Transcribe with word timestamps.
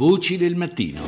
Voci 0.00 0.38
del 0.38 0.56
mattino. 0.56 1.02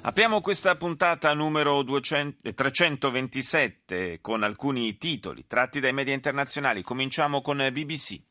Apriamo 0.00 0.40
questa 0.40 0.76
puntata 0.76 1.34
numero 1.34 1.82
200, 1.82 2.54
327 2.54 4.20
con 4.22 4.42
alcuni 4.42 4.96
titoli 4.96 5.44
tratti 5.46 5.78
dai 5.78 5.92
media 5.92 6.14
internazionali. 6.14 6.80
Cominciamo 6.80 7.42
con 7.42 7.58
BBC. 7.70 8.27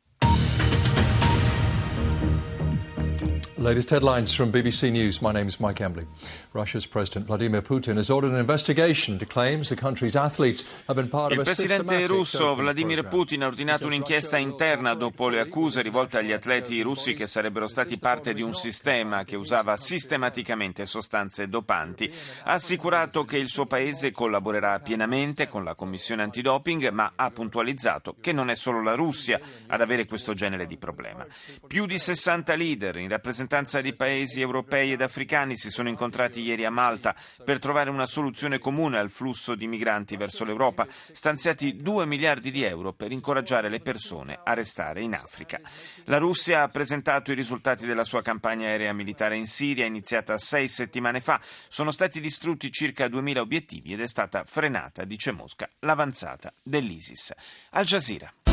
Latest 3.68 3.90
headlines 3.90 4.34
from 4.34 4.50
BBC 4.50 4.94
News. 4.94 5.22
My 5.22 5.34
name 5.34 5.50
is 5.50 5.60
Mike 5.60 5.82
Embley. 5.82 6.08
Russia's 6.54 6.88
President 6.88 7.26
Vladimir 7.26 7.62
Putin 7.62 7.98
has 7.98 8.10
ordered 8.10 8.32
an 8.32 8.40
investigation 8.40 9.16
into 9.16 9.26
claims 9.26 9.68
the 9.68 9.76
country's 9.76 10.16
athletes 10.16 10.64
have 10.88 10.96
been 10.96 11.10
part 11.10 11.34
Il 11.34 11.42
of 11.42 11.46
a 11.46 11.52
presidente 11.52 11.84
systematic 11.84 12.10
russo 12.10 12.56
Vladimir. 12.56 13.06
Putin 13.06 13.44
ha 13.44 13.48
ordinato 13.48 13.86
un'inchiesta 13.86 14.38
interna 14.38 14.94
dopo 14.94 15.28
le 15.28 15.42
accuse 15.42 15.82
rivolte 15.82 16.18
agli 16.18 16.32
atleti 16.32 16.80
russi 16.80 17.14
che 17.14 17.28
sarebbero 17.28 17.68
stati 17.68 18.00
parte 18.00 18.34
di 18.34 18.42
un 18.42 18.54
sistema 18.54 19.26
che 19.26 19.36
usava 19.36 19.76
sistematicamente 19.76 20.86
sostanze 20.86 21.50
dopanti. 21.50 22.10
Ha 22.46 22.54
assicurato 22.54 23.26
che 23.26 23.38
il 23.38 23.50
suo 23.50 23.66
paese 23.66 24.12
collaborerà 24.12 24.80
pienamente 24.80 25.50
con 25.50 25.66
la 25.66 25.76
Commissione 25.76 26.24
antidoping, 26.24 26.88
ma 26.92 27.12
ha 27.18 27.30
puntualizzato 27.32 28.16
che 28.22 28.32
non 28.32 28.50
è 28.50 28.56
solo 28.56 28.82
la 28.82 28.96
Russia 28.96 29.42
ad 29.68 29.82
avere 29.82 30.06
questo 30.06 30.34
genere 30.34 30.66
di 30.68 30.78
problema. 30.78 31.26
Più 31.68 31.86
di 31.86 31.98
60 31.98 32.56
leader 32.56 32.96
in 32.96 33.10
rappresentanza 33.10 33.56
di 33.58 33.94
paesi 33.94 34.40
europei 34.40 34.92
ed 34.92 35.02
africani 35.02 35.58
si 35.58 35.72
sono 35.72 35.90
incontrati 35.90 36.42
ieri 36.42 36.64
a 36.64 36.70
Malta 36.70 37.16
per 37.44 37.58
trovare 37.58 37.90
una 37.90 38.06
soluzione 38.06 38.60
comune 38.60 39.00
al 39.00 39.10
flusso 39.10 39.56
di 39.56 39.66
migranti 39.68 40.16
verso 40.16 40.46
l'Europa, 40.46 40.86
stanziati 41.12 41.76
2 41.78 42.06
miliardi 42.06 42.52
di 42.52 42.62
euro 42.62 42.94
per 42.94 43.12
incoraggiare 43.12 43.68
le 43.70 43.80
persone 43.80 44.40
a 44.44 44.54
restare 44.54 45.02
in 45.02 45.16
Africa. 45.16 45.60
La 46.04 46.20
Russia 46.20 46.62
ha 46.62 46.68
presentato 46.68 47.32
i 47.32 47.36
risultati 47.36 47.88
della 47.88 48.04
sua 48.04 48.22
campagna 48.22 48.68
aerea 48.68 48.94
militare 48.94 49.36
in 49.36 49.48
Siria, 49.48 49.86
iniziata 49.86 50.38
sei 50.38 50.68
settimane 50.68 51.20
fa. 51.20 51.42
Sono 51.68 51.90
stati 51.90 52.20
distrutti 52.20 52.72
circa 52.72 53.08
2000 53.08 53.42
obiettivi 53.42 53.94
ed 53.94 54.02
è 54.02 54.08
stata 54.08 54.44
frenata, 54.46 55.04
dice 55.04 55.32
Mosca, 55.32 55.68
l'avanzata 55.80 56.54
dell'ISIS. 56.62 57.34
Al 57.72 57.86
Jazeera. 57.86 58.47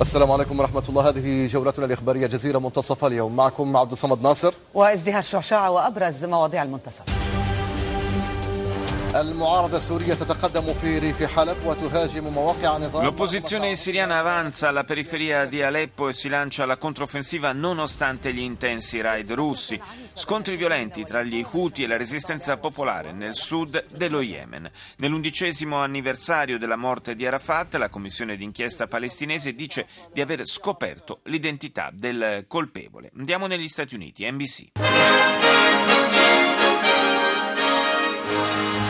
السلام 0.00 0.30
عليكم 0.30 0.60
ورحمة 0.60 0.82
الله. 0.88 1.08
هذه 1.08 1.46
جولتنا 1.46 1.86
الإخبارية 1.86 2.26
جزيرة 2.26 2.58
منتصف 2.58 3.04
اليوم. 3.04 3.36
معكم 3.36 3.76
عبد 3.76 3.92
الصمد 3.92 4.22
ناصر. 4.22 4.54
وإزدهار 4.74 5.22
شعشاع 5.22 5.68
وأبرز 5.68 6.24
مواضيع 6.24 6.62
المنتصف. 6.62 7.04
L'opposizione 13.02 13.74
siriana 13.74 14.18
avanza 14.20 14.68
alla 14.68 14.84
periferia 14.84 15.46
di 15.46 15.62
Aleppo 15.62 16.08
e 16.08 16.12
si 16.12 16.28
lancia 16.28 16.62
alla 16.62 16.76
controffensiva 16.76 17.50
nonostante 17.50 18.32
gli 18.32 18.38
intensi 18.38 19.00
raid 19.00 19.32
russi. 19.32 19.80
Scontri 20.14 20.54
violenti 20.54 21.04
tra 21.04 21.24
gli 21.24 21.44
Houthi 21.44 21.82
e 21.82 21.86
la 21.88 21.96
resistenza 21.96 22.56
popolare 22.58 23.10
nel 23.10 23.34
sud 23.34 23.84
dello 23.96 24.20
Yemen. 24.20 24.70
Nell'undicesimo 24.98 25.78
anniversario 25.78 26.56
della 26.56 26.76
morte 26.76 27.16
di 27.16 27.26
Arafat, 27.26 27.74
la 27.74 27.88
commissione 27.88 28.36
d'inchiesta 28.36 28.86
palestinese 28.86 29.54
dice 29.54 29.88
di 30.12 30.20
aver 30.20 30.46
scoperto 30.46 31.18
l'identità 31.24 31.90
del 31.92 32.44
colpevole. 32.46 33.10
Andiamo 33.16 33.48
negli 33.48 33.68
Stati 33.68 33.96
Uniti, 33.96 34.30
NBC. 34.30 36.09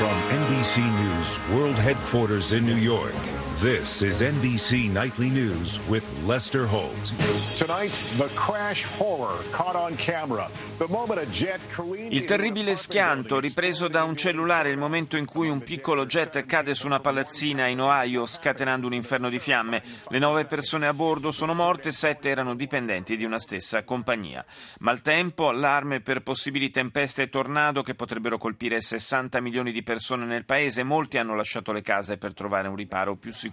From 0.00 0.08
NBC 0.08 0.80
News 1.04 1.38
World 1.54 1.74
Headquarters 1.74 2.54
in 2.54 2.64
New 2.64 2.76
York, 2.76 3.12
this 3.60 4.00
is 4.00 4.22
NBC 4.22 4.90
Nightly 4.90 5.28
News 5.28 5.80
with 5.86 6.02
Lester 6.24 6.64
Holt. 6.64 7.12
Tonight, 7.58 7.92
the 8.16 8.30
crash 8.34 8.84
horror 8.96 9.36
caught 9.50 9.76
on 9.76 9.94
camera. 9.96 10.48
The 10.78 10.86
moment 10.88 11.20
a 11.20 11.26
jet 11.26 11.60
careened 11.68 12.10
Il 12.10 12.24
terribile 12.24 12.74
schianto 12.74 13.38
ripreso 13.38 13.88
da 13.88 14.04
un 14.04 14.16
cellulare 14.16 14.70
il 14.70 14.78
momento 14.78 15.18
in 15.18 15.26
cui 15.26 15.50
un 15.50 15.62
piccolo 15.62 16.06
jet 16.06 16.46
cade 16.46 16.72
su 16.72 16.86
una 16.86 17.00
palazzina 17.00 17.66
in 17.66 17.82
Ohio 17.82 18.24
scatenando 18.24 18.86
un 18.86 18.94
inferno 18.94 19.28
di 19.28 19.38
fiamme. 19.38 19.82
Le 20.08 20.18
nove 20.18 20.46
persone 20.46 20.86
a 20.86 20.94
bordo 20.94 21.30
sono 21.30 21.52
morte, 21.52 21.92
sette 21.92 22.30
erano 22.30 22.54
dipendenti 22.54 23.14
di 23.18 23.24
una 23.24 23.38
stessa 23.38 23.84
compagnia. 23.84 24.42
Maltempo, 24.78 25.48
allarme 25.48 26.00
per 26.00 26.22
possibili 26.22 26.70
tempeste 26.70 27.22
e 27.22 27.28
tornado 27.28 27.82
che 27.82 27.94
potrebbero 27.94 28.38
colpire 28.38 28.80
60 28.80 29.38
milioni 29.42 29.70
di 29.70 29.82
persone 29.82 30.24
nel 30.24 30.46
paese. 30.46 30.82
Molti 30.82 31.18
hanno 31.18 31.34
lasciato 31.34 31.72
le 31.72 31.82
case 31.82 32.16
per 32.16 32.32
trovare 32.32 32.66
un 32.66 32.76
riparo 32.76 33.16
più 33.16 33.30
sicuro. 33.30 33.49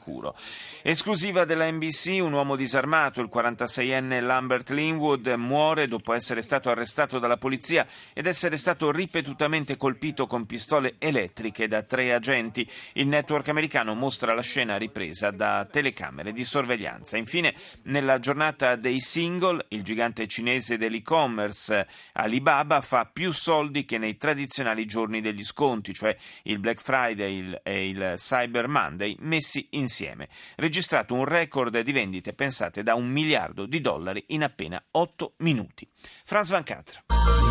Esclusiva 0.81 1.45
della 1.45 1.69
NBC, 1.69 2.19
un 2.21 2.33
uomo 2.33 2.55
disarmato, 2.55 3.21
il 3.21 3.29
46enne 3.33 4.21
Lambert 4.21 4.69
Linwood, 4.69 5.27
muore 5.37 5.87
dopo 5.87 6.13
essere 6.13 6.41
stato 6.41 6.69
arrestato 6.69 7.19
dalla 7.19 7.37
polizia 7.37 7.85
ed 8.13 8.25
essere 8.25 8.57
stato 8.57 8.91
ripetutamente 8.91 9.75
colpito 9.77 10.27
con 10.27 10.45
pistole 10.45 10.95
elettriche 10.97 11.67
da 11.67 11.83
tre 11.83 12.13
agenti. 12.13 12.69
Il 12.93 13.07
network 13.07 13.47
americano 13.49 13.95
mostra 13.95 14.33
la 14.33 14.41
scena 14.41 14.77
ripresa 14.77 15.31
da 15.31 15.67
telecamere 15.69 16.31
di 16.33 16.43
sorveglianza. 16.43 17.17
Infine, 17.17 17.53
nella 17.83 18.19
giornata 18.19 18.75
dei 18.75 18.99
single, 18.99 19.65
il 19.69 19.83
gigante 19.83 20.27
cinese 20.27 20.77
dell'e-commerce 20.77 21.87
Alibaba 22.13 22.81
fa 22.81 23.05
più 23.05 23.31
soldi 23.31 23.85
che 23.85 23.97
nei 23.97 24.17
tradizionali 24.17 24.85
giorni 24.85 25.21
degli 25.21 25.43
sconti, 25.43 25.93
cioè 25.93 26.15
il 26.43 26.59
Black 26.59 26.81
Friday 26.81 27.59
e 27.63 27.89
il 27.89 28.13
Cyber 28.17 28.67
Monday 28.67 29.15
messi 29.19 29.67
insieme. 29.77 30.27
Registrato 30.55 31.13
un 31.13 31.25
record 31.25 31.79
di 31.79 31.91
vendite, 31.91 32.33
pensate, 32.33 32.83
da 32.83 32.95
un 32.95 33.07
miliardo 33.07 33.65
di 33.65 33.81
dollari 33.81 34.23
in 34.27 34.43
appena 34.43 34.83
8 34.91 35.33
minuti. 35.37 35.87
Franz 36.25 36.49
Van 36.49 36.63
Catra. 36.63 37.46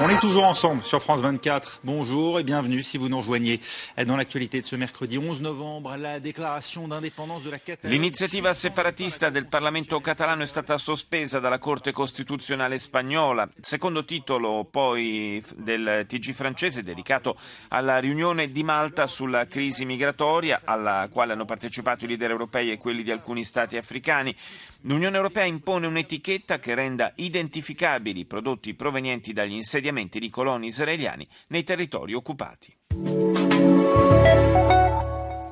On 0.00 0.08
est 0.08 0.20
toujours 0.20 0.44
ensemble 0.44 0.84
sur 0.84 1.02
France 1.02 1.22
24. 1.22 1.80
Bonjour 1.82 2.38
et 2.38 2.44
bienvenue 2.44 2.84
si 2.84 2.98
vous 2.98 3.08
nous 3.08 3.18
rejoignez 3.18 3.58
dans 4.06 4.16
l'actualité 4.16 4.60
de 4.60 4.64
ce 4.64 4.76
mercredi 4.76 5.18
11 5.18 5.40
novembre. 5.40 5.96
La 5.96 6.20
déclaration 6.20 6.86
d'indépendance 6.86 7.42
de 7.42 7.50
la 7.50 7.58
Catalogne. 7.58 7.96
L'iniziativa 7.96 8.54
separatista 8.54 9.28
del 9.28 9.48
Parlamento 9.48 9.98
catalano 9.98 10.44
è 10.44 10.46
stata 10.46 10.78
sospesa 10.78 11.40
dalla 11.40 11.58
Corte 11.58 11.90
Costituzionale 11.90 12.78
spagnola. 12.78 13.48
Secondo 13.58 14.04
titolo 14.04 14.68
poi 14.70 15.42
del 15.56 16.04
TG 16.06 16.30
francese 16.32 16.84
dedicato 16.84 17.36
alla 17.70 17.98
riunione 17.98 18.52
di 18.52 18.62
Malta 18.62 19.08
sulla 19.08 19.48
crisi 19.48 19.84
migratoria, 19.84 20.60
alla 20.62 21.08
quale 21.10 21.32
hanno 21.32 21.44
partecipato 21.44 22.04
i 22.04 22.08
leader 22.08 22.30
europei 22.30 22.70
e 22.70 22.76
quelli 22.78 23.02
di 23.02 23.10
alcuni 23.10 23.42
stati 23.42 23.76
africani. 23.76 24.32
L'Unione 24.82 25.16
Europea 25.16 25.44
impone 25.44 25.88
un'etichetta 25.88 26.60
che 26.60 26.76
renda 26.76 27.10
identificabili 27.16 28.20
i 28.20 28.24
prodotti 28.26 28.74
provenienti 28.74 29.32
dagli 29.32 29.54
insediamenti 29.54 29.86
di 30.18 30.28
coloni 30.28 30.68
israeliani 30.68 31.26
nei 31.48 31.64
territori 31.64 32.14
occupati. 32.14 32.76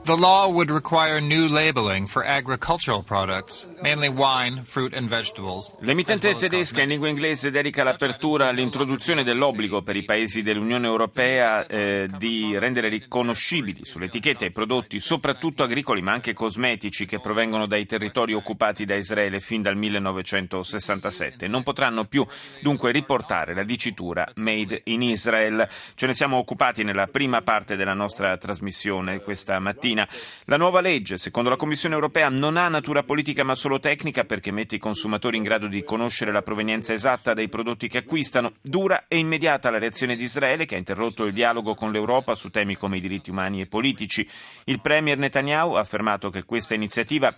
The 0.07 0.17
law 0.17 0.47
would 0.49 0.71
require 0.71 1.21
new 1.21 1.49
labeling 1.49 2.07
for 2.07 2.25
agricultural 2.25 3.03
products, 3.03 3.67
mainly 3.83 4.09
wine, 4.09 4.63
fruit, 4.65 4.95
and 4.95 5.09
vegetables. 5.09 5.75
L'emittente 5.81 6.33
tedesca 6.37 6.83
in 6.83 6.91
lingua 6.91 7.09
inglese 7.09 7.51
dedica 7.51 7.83
l'apertura 7.83 8.47
all'introduzione 8.47 9.25
dell'obbligo 9.25 9.83
per 9.83 9.97
i 9.97 10.05
paesi 10.05 10.43
dell'Unione 10.43 10.87
Europea 10.87 11.67
eh, 11.67 12.09
di 12.19 12.57
rendere 12.57 12.89
riconoscibili 12.89 13.85
sulle 13.85 14.05
etichette 14.05 14.45
i 14.45 14.53
prodotti, 14.53 15.01
soprattutto 15.01 15.65
agricoli 15.65 16.03
ma 16.03 16.13
anche 16.13 16.35
cosmetici, 16.35 17.05
che 17.05 17.19
provengono 17.19 17.67
dai 17.67 17.85
territori 17.85 18.33
occupati 18.33 18.85
da 18.85 18.95
Israele 18.95 19.41
fin 19.41 19.61
dal 19.61 19.77
1967. 19.77 21.49
Non 21.49 21.65
potranno 21.65 22.05
più 22.05 22.25
dunque 22.63 22.93
riportare 22.93 23.55
la 23.57 23.65
dicitura 23.65 24.25
Made 24.37 24.83
in 24.85 25.03
Israel. 25.03 25.69
Ce 25.97 26.07
ne 26.07 26.15
siamo 26.15 26.37
occupati 26.37 26.85
nella 26.85 27.09
prima 27.09 27.43
parte 27.43 27.75
della 27.75 27.93
nostra 27.93 28.37
trasmissione 28.37 29.19
questa 29.19 29.59
mattina. 29.59 29.95
La 30.47 30.57
nuova 30.57 30.81
legge, 30.81 31.17
secondo 31.17 31.49
la 31.49 31.57
Commissione 31.57 31.95
europea, 31.95 32.29
non 32.29 32.57
ha 32.57 32.69
natura 32.69 33.03
politica 33.03 33.45
ma 33.45 33.55
solo 33.55 33.79
tecnica 33.79 34.25
perché 34.25 34.51
mette 34.51 34.75
i 34.75 34.79
consumatori 34.79 35.37
in 35.37 35.43
grado 35.43 35.69
di 35.69 35.83
conoscere 35.85 36.33
la 36.33 36.43
provenienza 36.43 36.93
esatta 36.93 37.35
dei 37.35 37.49
prodotti 37.49 37.89
che 37.89 37.99
acquistano. 37.99 38.53
Dura 38.61 39.05
e 39.09 39.19
immediata 39.19 39.71
la 39.71 39.79
reazione 39.79 40.17
di 40.17 40.25
Israele 40.25 40.65
che 40.67 40.75
ha 40.75 40.79
interrotto 40.79 41.25
il 41.25 41.33
dialogo 41.33 41.75
con 41.75 41.93
l'Europa 41.93 42.35
su 42.35 42.51
temi 42.51 42.77
come 42.77 42.99
i 42.99 43.01
diritti 43.01 43.31
umani 43.31 43.61
e 43.61 43.67
politici. 43.67 44.29
Il 44.65 44.81
premier 44.81 45.19
Netanyahu 45.19 45.75
ha 45.75 45.81
affermato 45.81 46.31
che 46.31 46.45
questa 46.45 46.75
iniziativa 46.75 47.35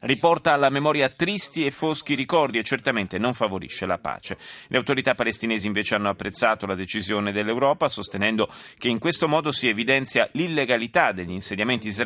riporta 0.00 0.52
alla 0.52 0.70
memoria 0.70 1.08
tristi 1.08 1.66
e 1.66 1.70
foschi 1.70 2.14
ricordi 2.14 2.58
e 2.58 2.62
certamente 2.62 3.18
non 3.18 3.34
favorisce 3.34 3.86
la 3.86 3.98
pace. 3.98 4.38
Le 4.68 4.78
autorità 4.78 5.14
palestinesi 5.14 5.66
invece 5.66 5.94
hanno 5.94 6.08
apprezzato 6.08 6.66
la 6.66 6.74
decisione 6.74 7.32
dell'Europa 7.32 7.88
sostenendo 7.88 8.48
che 8.78 8.88
in 8.88 8.98
questo 8.98 9.28
modo 9.28 9.52
si 9.52 9.68
evidenzia 9.68 10.28
l'illegalità 10.32 11.12
degli 11.12 11.32
insediamenti 11.32 11.86
israeliani 11.86 11.98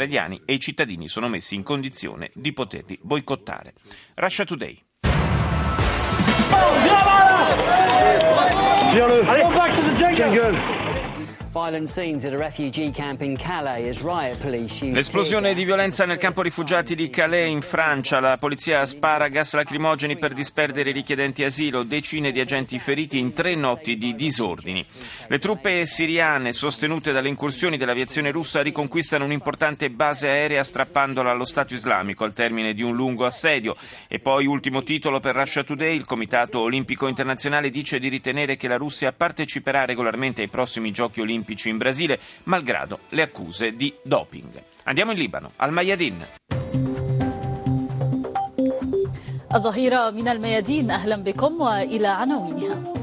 e 0.44 0.54
i 0.54 0.60
cittadini 0.60 1.08
sono 1.08 1.28
messi 1.28 1.54
in 1.54 1.62
condizione 1.62 2.30
di 2.34 2.52
poterli 2.52 2.98
boicottare. 3.00 3.74
Russia 4.14 4.44
Today. 4.44 4.82
L'esplosione 14.90 15.54
di 15.54 15.64
violenza 15.64 16.04
nel 16.04 16.16
campo 16.16 16.42
rifugiati 16.42 16.96
di 16.96 17.08
Calais 17.08 17.48
in 17.48 17.60
Francia. 17.60 18.18
La 18.18 18.36
polizia 18.36 18.84
spara 18.84 19.28
gas 19.28 19.54
lacrimogeni 19.54 20.18
per 20.18 20.32
disperdere 20.32 20.90
i 20.90 20.92
richiedenti 20.92 21.44
asilo. 21.44 21.84
Decine 21.84 22.32
di 22.32 22.40
agenti 22.40 22.80
feriti 22.80 23.20
in 23.20 23.34
tre 23.34 23.54
notti 23.54 23.96
di 23.96 24.16
disordini. 24.16 24.84
Le 25.28 25.38
truppe 25.38 25.86
siriane 25.86 26.52
sostenute 26.52 27.12
dalle 27.12 27.28
incursioni 27.28 27.76
dell'aviazione 27.76 28.32
russa 28.32 28.60
riconquistano 28.60 29.24
un'importante 29.24 29.90
base 29.90 30.26
aerea 30.26 30.64
strappandola 30.64 31.30
allo 31.30 31.44
Stato 31.44 31.72
islamico 31.72 32.24
al 32.24 32.32
termine 32.32 32.74
di 32.74 32.82
un 32.82 32.96
lungo 32.96 33.26
assedio. 33.26 33.76
E 34.08 34.18
poi 34.18 34.46
ultimo 34.46 34.82
titolo 34.82 35.20
per 35.20 35.36
Russia 35.36 35.62
Today. 35.62 35.94
Il 35.94 36.04
Comitato 36.04 36.58
Olimpico 36.58 37.06
Internazionale 37.06 37.70
dice 37.70 38.00
di 38.00 38.08
ritenere 38.08 38.56
che 38.56 38.66
la 38.66 38.76
Russia 38.76 39.12
parteciperà 39.12 39.84
regolarmente 39.84 40.42
ai 40.42 40.48
prossimi 40.48 40.90
giochi 40.90 41.20
olimpici 41.20 41.42
in 41.43 41.77
Brasile, 41.77 42.19
malgrado 42.43 42.99
le 43.09 43.21
accuse 43.21 43.75
di 43.75 43.93
doping. 44.03 44.61
Andiamo 44.83 45.11
in 45.11 45.17
Libano, 45.17 45.51
al 45.57 45.71
Mayadin. 45.71 46.25
الظهيرة 49.49 50.09
من 50.09 50.27
الميادين 50.27 50.91
أهلا 50.91 51.15
بكم 51.15 51.61
وإلى 51.61 52.07
عناوينها 52.07 53.02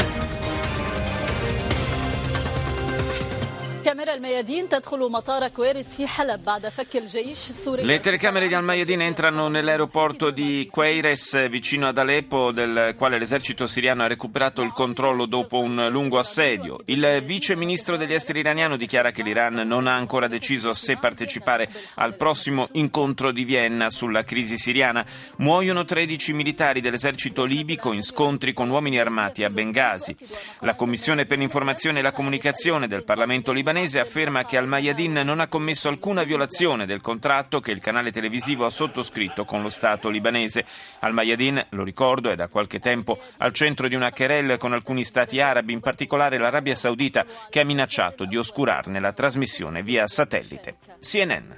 Le 7.83 8.00
telecamere 8.00 8.48
di 8.48 8.54
Al-Mayadin 8.54 9.01
entrano 9.01 9.48
nell'aeroporto 9.48 10.30
di 10.30 10.68
Queires 10.69 11.50
vicino 11.50 11.88
ad 11.88 11.98
Aleppo, 11.98 12.51
del 12.51 12.94
quale 12.95 13.18
l'esercito 13.18 13.66
siriano 13.66 14.04
ha 14.04 14.07
recuperato 14.07 14.62
il 14.62 14.72
controllo 14.72 15.25
dopo 15.25 15.57
un 15.57 15.88
lungo 15.89 16.19
assedio. 16.19 16.81
Il 16.86 17.24
vice 17.25 17.56
ministro 17.56 17.98
degli 17.98 18.13
esteri 18.13 18.42
iraniano 18.42 18.78
dichiara 18.78 19.10
che 19.10 19.24
l'Iran 19.24 19.56
non 19.66 19.88
ha 19.88 19.95
ancora 19.95 20.27
deciso 20.27 20.74
se 20.74 20.98
partecipare 20.98 21.68
al 21.95 22.16
prossimo 22.16 22.68
incontro 22.74 23.31
di 23.31 23.44
Vienna 23.45 23.89
sulla 23.89 24.24
crisi 24.24 24.60
siriana. 24.60 25.04
Muoiono 25.38 25.86
13 25.86 26.34
militari 26.34 26.81
dell'esercito 26.81 27.45
libico 27.45 27.94
in 27.94 28.04
scontri 28.04 28.54
con 28.54 28.69
uomini 28.69 29.00
armati 29.00 29.44
a 29.44 29.50
Benghazi. 29.50 30.16
La 30.60 30.75
Commissione 30.75 31.25
per 31.25 31.39
l'informazione 31.39 31.98
e 31.98 32.04
la 32.04 32.12
comunicazione 32.12 32.88
del 32.88 33.06
Parlamento 33.06 33.51
libanese 33.51 33.69
libanese 33.71 34.01
afferma 34.01 34.44
che 34.44 34.57
Al-Mayadin 34.57 35.21
non 35.23 35.39
ha 35.39 35.47
commesso 35.47 35.88
alcuna 35.88 36.23
violazione 36.23 36.85
del 36.85 37.00
contratto 37.00 37.62
che 37.62 37.71
il 37.71 37.79
canale 37.79 38.12
televisivo 38.12 38.65
ha 38.65 38.69
sottoscritto 38.69 39.45
con 39.45 39.62
lo 39.62 39.69
Stato 39.69 40.09
libanese. 40.09 40.65
Al-Mayadin, 41.00 41.68
lo 41.69 41.83
ricordo, 41.85 42.29
è 42.29 42.35
da 42.35 42.50
qualche 42.50 42.79
tempo 42.79 43.18
al 43.38 43.53
centro 43.53 43.88
di 43.88 43.95
una 43.95 44.12
querelle 44.12 44.57
con 44.57 44.73
alcuni 44.73 45.06
stati 45.06 45.39
arabi, 45.39 45.71
in 45.71 45.79
particolare 45.79 46.38
l'Arabia 46.38 46.75
Saudita, 46.75 47.25
che 47.50 47.62
ha 47.62 47.65
minacciato 47.65 48.25
di 48.25 48.35
oscurarne 48.35 49.00
la 49.00 49.13
trasmissione 49.13 49.81
via 49.81 50.06
satellite. 50.06 50.75
CNN. 51.00 51.51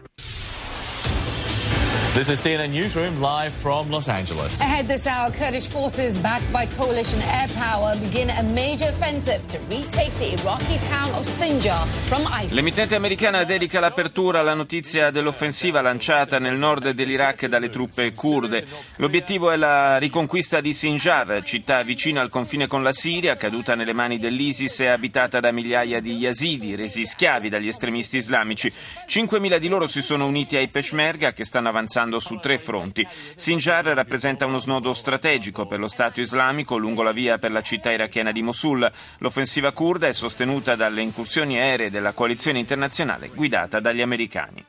This 2.13 2.29
is 2.29 2.45
CNN 2.45 2.69
Newsroom 2.69 3.19
live 3.19 3.51
from 3.51 3.89
Los 3.89 4.07
Angeles. 4.07 4.61
Ahead 4.61 4.85
this 4.85 5.07
hour, 5.07 5.31
Kurdish 5.31 5.65
forces 5.65 6.15
backed 6.19 6.45
by 6.53 6.67
coalition 6.77 7.19
air 7.23 7.47
power 7.57 7.95
begin 7.97 8.29
a 8.29 8.43
major 8.43 8.89
offensive 8.89 9.41
to 9.47 9.57
retake 9.67 10.13
the 10.19 10.33
Iraqi 10.33 10.77
town 10.87 11.09
of 11.15 11.25
Sinjar 11.25 11.83
from 12.07 12.21
ISIS. 12.31 12.53
L'emittente 12.53 12.93
americana 12.93 13.43
dedica 13.45 13.79
l'apertura 13.79 14.41
alla 14.41 14.53
notizia 14.53 15.09
dell'offensiva 15.09 15.81
lanciata 15.81 16.37
nel 16.37 16.55
nord 16.55 16.91
dell'Iraq 16.91 17.47
dalle 17.47 17.71
truppe 17.71 18.13
kurde. 18.13 18.63
L'obiettivo 18.97 19.49
è 19.49 19.55
la 19.55 19.97
riconquista 19.97 20.61
di 20.61 20.71
Sinjar, 20.71 21.41
città 21.43 21.81
vicina 21.81 22.21
al 22.21 22.29
confine 22.29 22.67
con 22.67 22.83
la 22.83 22.93
Siria, 22.93 23.35
caduta 23.35 23.73
nelle 23.73 23.93
mani 23.93 24.19
dell'ISIS 24.19 24.81
e 24.81 24.85
abitata 24.85 25.39
da 25.39 25.51
migliaia 25.51 25.99
di 25.99 26.15
yazidi, 26.17 26.75
resi 26.75 27.07
schiavi 27.07 27.49
dagli 27.49 27.69
estremisti 27.69 28.17
islamici. 28.17 28.71
5.000 29.09 29.57
di 29.57 29.67
loro 29.67 29.87
si 29.87 30.03
sono 30.03 30.27
uniti 30.27 30.55
ai 30.57 30.67
Peshmerga 30.67 31.33
che 31.33 31.43
stanno 31.43 31.69
avanzando 31.69 32.01
su 32.19 32.37
tre 32.37 32.59
fronti. 32.59 33.07
Sinjar 33.35 33.85
rappresenta 33.85 34.45
uno 34.45 34.59
snodo 34.59 34.93
strategico 34.93 35.65
per 35.65 35.79
lo 35.79 35.87
Stato 35.87 36.21
islamico 36.21 36.77
lungo 36.77 37.03
la 37.03 37.11
via 37.11 37.37
per 37.37 37.51
la 37.51 37.61
città 37.61 37.91
irachena 37.91 38.31
di 38.31 38.41
Mosul. 38.41 38.91
L'offensiva 39.19 39.71
kurda 39.71 40.07
è 40.07 40.13
sostenuta 40.13 40.75
dalle 40.75 41.01
incursioni 41.01 41.59
aeree 41.59 41.89
della 41.89 42.13
coalizione 42.13 42.59
internazionale 42.59 43.29
guidata 43.33 43.79
dagli 43.79 44.01
americani. 44.01 44.65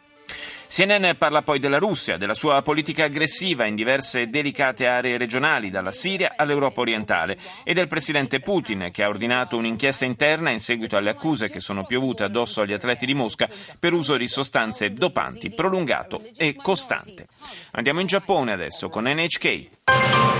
CNN 0.74 1.12
parla 1.16 1.42
poi 1.42 1.60
della 1.60 1.78
Russia, 1.78 2.16
della 2.16 2.34
sua 2.34 2.60
politica 2.62 3.04
aggressiva 3.04 3.64
in 3.64 3.76
diverse 3.76 4.26
delicate 4.26 4.88
aree 4.88 5.16
regionali, 5.16 5.70
dalla 5.70 5.92
Siria 5.92 6.32
all'Europa 6.34 6.80
orientale, 6.80 7.38
e 7.62 7.74
del 7.74 7.86
presidente 7.86 8.40
Putin, 8.40 8.88
che 8.90 9.04
ha 9.04 9.08
ordinato 9.08 9.56
un'inchiesta 9.56 10.04
interna 10.04 10.50
in 10.50 10.58
seguito 10.58 10.96
alle 10.96 11.10
accuse 11.10 11.48
che 11.48 11.60
sono 11.60 11.84
piovute 11.84 12.24
addosso 12.24 12.60
agli 12.60 12.72
atleti 12.72 13.06
di 13.06 13.14
Mosca 13.14 13.48
per 13.78 13.92
uso 13.92 14.16
di 14.16 14.26
sostanze 14.26 14.92
dopanti 14.92 15.50
prolungato 15.50 16.20
e 16.36 16.56
costante. 16.56 17.28
Andiamo 17.74 18.00
in 18.00 18.08
Giappone 18.08 18.50
adesso 18.50 18.88
con 18.88 19.04
NHK. 19.04 20.33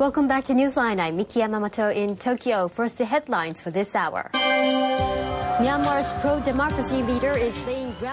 Welcome 0.00 0.28
back 0.28 0.44
to 0.44 0.54
Newsline. 0.54 0.98
I'm 0.98 1.18
Miki 1.18 1.40
Yamamoto 1.40 1.94
in 1.94 2.16
Tokyo. 2.16 2.68
First, 2.68 2.96
the 2.96 3.04
headlines 3.04 3.60
for 3.60 3.70
this 3.70 3.94
hour. 3.94 4.30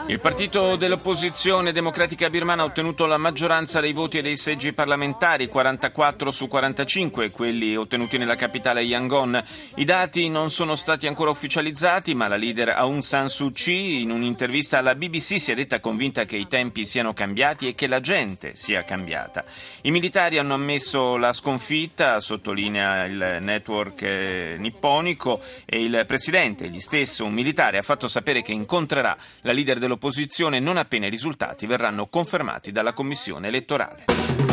Il 0.08 0.20
partito 0.20 0.76
dell'opposizione 0.76 1.72
democratica 1.72 2.30
birmana 2.30 2.64
ha 2.64 2.66
ottenuto 2.66 3.06
la 3.06 3.18
maggioranza 3.18 3.80
dei 3.80 3.94
voti 3.94 4.18
e 4.18 4.22
dei 4.22 4.36
seggi 4.36 4.74
parlamentari, 4.74 5.48
44 5.48 6.30
su 6.30 6.48
45, 6.48 7.32
quelli 7.32 7.74
ottenuti 7.78 8.18
nella 8.18 8.36
capitale 8.36 8.82
Yangon. 8.82 9.42
I 9.76 9.86
dati 9.86 10.28
non 10.28 10.52
sono 10.52 10.76
stati 10.76 11.08
ancora 11.08 11.30
ufficializzati, 11.30 12.16
ma 12.16 12.28
la 12.28 12.36
leader 12.36 12.70
Aung 12.70 13.02
San 13.02 13.30
Suu 13.30 13.50
Kyi 13.50 14.02
in 14.02 14.12
un'intervista 14.12 14.80
alla 14.80 14.94
BBC 14.94 15.40
si 15.40 15.54
è 15.54 15.56
detta 15.56 15.80
convinta 15.80 16.26
che 16.26 16.36
i 16.36 16.48
tempi 16.48 16.86
siano 16.86 17.14
cambiati 17.14 17.70
e 17.70 17.76
che 17.76 17.88
la 17.88 18.02
gente 18.02 18.58
sia 18.58 18.84
cambiata. 18.84 19.46
I 19.84 19.92
militari 19.92 20.38
hanno 20.38 20.56
ammesso 20.56 21.16
la 21.16 21.32
sconfitta, 21.32 22.20
sottolinea 22.20 23.06
il 23.06 23.38
network 23.40 24.02
eh, 24.02 24.56
nipponico, 24.60 25.40
e 25.66 25.82
il 25.82 26.04
presidente, 26.06 26.66
egli 26.66 26.82
stesso, 26.82 27.24
un 27.24 27.34
militare 27.34 27.78
ha 27.78 27.84
fatto 27.84 28.10
sapere 28.10 28.42
che 28.42 28.52
incontrerà 28.52 29.16
la 29.42 29.54
leader 29.78 29.80
dell'opposizione 29.80 30.60
non 30.60 30.78
appena 30.78 31.06
i 31.06 31.10
risultati 31.10 31.66
verranno 31.66 32.08
confermati 32.08 32.72
dalla 32.72 32.94
commissione 32.94 33.48
elettorale. 33.48 34.47